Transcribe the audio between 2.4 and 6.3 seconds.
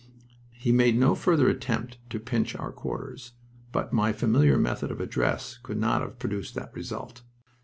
our quarters, but my familiar method of address could not have